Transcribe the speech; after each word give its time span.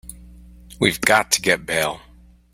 We've 0.79 0.99
got 0.99 1.29
to 1.33 1.43
get 1.43 1.63
bail. 1.67 2.01